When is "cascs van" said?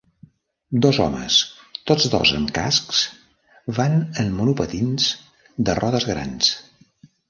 2.57-4.01